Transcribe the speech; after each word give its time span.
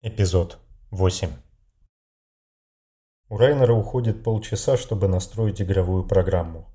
Эпизод 0.00 0.58
8 0.92 1.28
У 3.30 3.36
Райнера 3.36 3.72
уходит 3.72 4.22
полчаса, 4.22 4.76
чтобы 4.76 5.08
настроить 5.08 5.60
игровую 5.60 6.04
программу. 6.04 6.68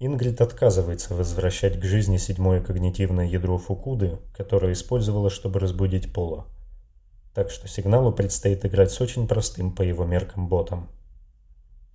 Ингрид 0.00 0.40
отказывается 0.40 1.14
возвращать 1.14 1.78
к 1.78 1.84
жизни 1.84 2.16
седьмое 2.16 2.60
когнитивное 2.60 3.26
ядро 3.26 3.58
Фукуды, 3.58 4.18
которое 4.36 4.72
использовала, 4.72 5.30
чтобы 5.30 5.60
разбудить 5.60 6.12
Пола. 6.12 6.48
Так 7.32 7.48
что 7.48 7.68
сигналу 7.68 8.10
предстоит 8.10 8.64
играть 8.64 8.90
с 8.90 9.00
очень 9.00 9.28
простым 9.28 9.72
по 9.72 9.82
его 9.82 10.04
меркам 10.04 10.48
ботом. 10.48 10.90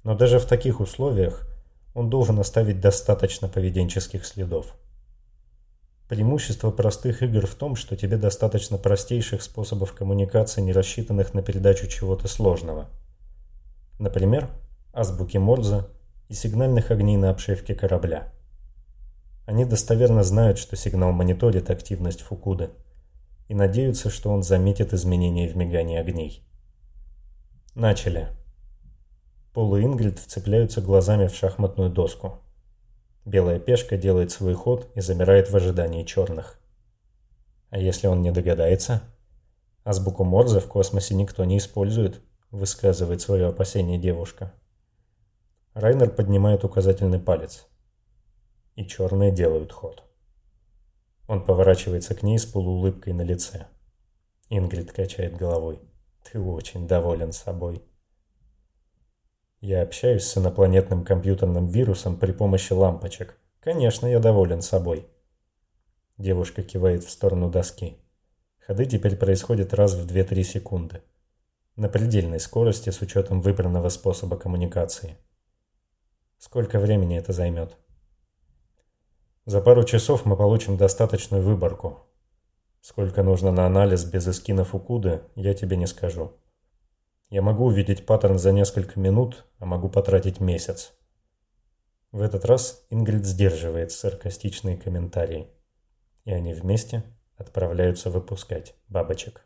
Но 0.05 0.15
даже 0.15 0.39
в 0.39 0.45
таких 0.45 0.79
условиях 0.79 1.45
он 1.93 2.09
должен 2.09 2.39
оставить 2.39 2.79
достаточно 2.79 3.49
поведенческих 3.49 4.25
следов. 4.25 4.77
Преимущество 6.07 6.71
простых 6.71 7.21
игр 7.21 7.45
в 7.45 7.55
том, 7.55 7.75
что 7.75 7.97
тебе 7.97 8.17
достаточно 8.17 8.77
простейших 8.77 9.41
способов 9.41 9.93
коммуникации, 9.93 10.61
не 10.61 10.71
рассчитанных 10.71 11.33
на 11.33 11.41
передачу 11.41 11.87
чего-то 11.87 12.29
сложного. 12.29 12.89
Например, 13.99 14.49
азбуки 14.93 15.37
Морзе 15.37 15.85
и 16.29 16.33
сигнальных 16.33 16.91
огней 16.91 17.17
на 17.17 17.29
обшивке 17.29 17.75
корабля. 17.75 18.31
Они 19.45 19.65
достоверно 19.65 20.23
знают, 20.23 20.59
что 20.59 20.77
сигнал 20.77 21.11
мониторит 21.11 21.69
активность 21.69 22.21
Фукуды 22.21 22.69
и 23.49 23.53
надеются, 23.53 24.09
что 24.09 24.29
он 24.29 24.43
заметит 24.43 24.93
изменения 24.93 25.49
в 25.49 25.57
мигании 25.57 25.97
огней. 25.97 26.43
Начали. 27.75 28.29
Пол 29.53 29.75
и 29.75 29.83
Ингрид 29.83 30.19
вцепляются 30.19 30.81
глазами 30.81 31.27
в 31.27 31.35
шахматную 31.35 31.89
доску. 31.89 32.39
Белая 33.27 33.59
пешка 33.59 33.97
делает 33.97 34.31
свой 34.31 34.53
ход 34.53 34.89
и 34.95 35.01
замирает 35.01 35.49
в 35.49 35.55
ожидании 35.57 36.05
черных. 36.05 36.57
А 37.69 37.77
если 37.77 38.07
он 38.07 38.21
не 38.21 38.31
догадается? 38.31 39.01
Азбуку 39.83 40.23
Морзе 40.23 40.61
в 40.61 40.67
космосе 40.67 41.13
никто 41.13 41.43
не 41.43 41.57
использует, 41.57 42.21
высказывает 42.51 43.19
свое 43.19 43.47
опасение 43.47 43.99
девушка. 43.99 44.53
Райнер 45.73 46.09
поднимает 46.09 46.63
указательный 46.63 47.19
палец. 47.19 47.67
И 48.75 48.85
черные 48.85 49.33
делают 49.33 49.73
ход. 49.73 50.03
Он 51.27 51.45
поворачивается 51.45 52.15
к 52.15 52.23
ней 52.23 52.39
с 52.39 52.45
полуулыбкой 52.45 53.11
на 53.11 53.23
лице. 53.23 53.67
Ингрид 54.47 54.93
качает 54.93 55.35
головой. 55.35 55.81
Ты 56.23 56.39
очень 56.39 56.87
доволен 56.87 57.33
собой. 57.33 57.83
Я 59.59 59.81
общаюсь 59.81 60.23
с 60.23 60.37
инопланетным 60.37 61.03
компьютерным 61.03 61.65
вирусом 61.65 62.17
при 62.17 62.31
помощи 62.31 62.73
лампочек. 62.73 63.39
Конечно, 63.59 64.05
я 64.05 64.19
доволен 64.19 64.61
собой. 64.61 65.07
Девушка 66.17 66.61
кивает 66.61 67.03
в 67.03 67.09
сторону 67.09 67.49
доски. 67.49 67.97
Ходы 68.59 68.85
теперь 68.85 69.15
происходят 69.15 69.73
раз 69.73 69.95
в 69.95 70.05
2-3 70.05 70.43
секунды. 70.43 71.01
На 71.75 71.89
предельной 71.89 72.39
скорости 72.39 72.91
с 72.91 73.01
учетом 73.01 73.41
выбранного 73.41 73.89
способа 73.89 74.37
коммуникации. 74.37 75.17
Сколько 76.37 76.79
времени 76.79 77.17
это 77.17 77.33
займет? 77.33 77.75
За 79.45 79.59
пару 79.59 79.83
часов 79.83 80.25
мы 80.25 80.37
получим 80.37 80.77
достаточную 80.77 81.41
выборку. 81.41 81.99
Сколько 82.81 83.23
нужно 83.23 83.51
на 83.51 83.65
анализ 83.65 84.03
без 84.03 84.27
эскинов 84.27 84.75
Укуды, 84.75 85.21
я 85.35 85.55
тебе 85.55 85.77
не 85.77 85.87
скажу. 85.87 86.33
Я 87.29 87.41
могу 87.41 87.65
увидеть 87.65 88.05
паттерн 88.05 88.39
за 88.39 88.53
несколько 88.53 88.99
минут, 88.99 89.45
а 89.59 89.65
могу 89.65 89.89
потратить 89.89 90.39
месяц. 90.39 90.93
В 92.11 92.21
этот 92.21 92.45
раз 92.45 92.85
Ингрид 92.89 93.25
сдерживает 93.25 93.91
саркастичные 93.91 94.77
комментарии. 94.77 95.49
И 96.23 96.31
они 96.31 96.53
вместе 96.53 97.03
отправляются 97.35 98.09
выпускать 98.09 98.75
бабочек. 98.87 99.45